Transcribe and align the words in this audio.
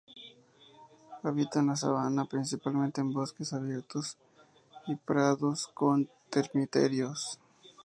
Habita 1.21 1.59
en 1.59 1.67
la 1.67 1.75
sabana, 1.75 2.25
principalmente 2.25 3.01
en 3.01 3.13
bosques 3.13 3.53
abiertos 3.53 4.17
y 4.87 4.95
prados 4.95 5.67
con 5.75 6.09
termiteros. 6.31 7.39